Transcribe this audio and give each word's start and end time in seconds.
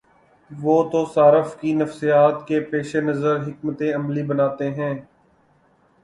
تو 0.51 0.97
وہ 0.97 1.05
صارف 1.13 1.49
کی 1.61 1.73
نفسیات 1.73 2.47
کے 2.47 2.59
پیش 2.61 2.95
نظر 3.01 3.35
حکمت 3.47 3.81
عملی 3.95 4.23
بناتے 4.23 4.69
ہیں۔ 4.71 4.93